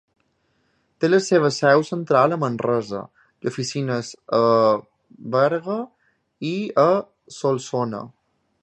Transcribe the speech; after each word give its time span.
Té 1.03 1.09
la 1.09 1.17
seva 1.25 1.51
seu 1.57 1.83
central 1.89 2.33
a 2.37 2.39
Manresa 2.45 3.03
i 3.45 3.51
oficines 3.53 4.11
a 4.39 4.43
Berga 5.37 5.79
i 6.55 6.57
a 6.89 6.89
Solsona. 7.41 8.07